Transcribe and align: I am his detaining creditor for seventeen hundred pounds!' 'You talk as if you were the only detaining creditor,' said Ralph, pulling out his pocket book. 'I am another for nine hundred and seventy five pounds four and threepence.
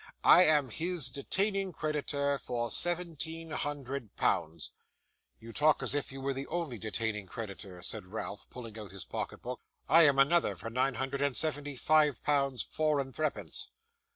I 0.25 0.45
am 0.45 0.71
his 0.71 1.09
detaining 1.09 1.73
creditor 1.73 2.39
for 2.39 2.71
seventeen 2.71 3.51
hundred 3.51 4.15
pounds!' 4.15 4.71
'You 5.39 5.53
talk 5.53 5.83
as 5.83 5.93
if 5.93 6.11
you 6.11 6.19
were 6.21 6.33
the 6.33 6.47
only 6.47 6.79
detaining 6.79 7.27
creditor,' 7.27 7.83
said 7.83 8.07
Ralph, 8.07 8.49
pulling 8.49 8.79
out 8.79 8.89
his 8.91 9.05
pocket 9.05 9.43
book. 9.43 9.61
'I 9.87 10.03
am 10.07 10.17
another 10.17 10.55
for 10.55 10.71
nine 10.71 10.95
hundred 10.95 11.21
and 11.21 11.37
seventy 11.37 11.75
five 11.75 12.23
pounds 12.23 12.63
four 12.63 12.99
and 12.99 13.15
threepence. 13.15 13.69